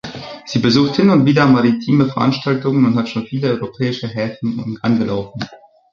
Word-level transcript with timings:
Sie 0.45 0.57
besucht 0.57 0.95
hin 0.95 1.11
und 1.11 1.27
wieder 1.27 1.45
maritime 1.45 2.07
Veranstaltungen 2.07 2.85
und 2.87 2.95
hat 2.95 3.07
schon 3.07 3.27
viele 3.27 3.51
europäische 3.51 4.07
Häfen 4.07 4.79
angelaufen. 4.81 5.45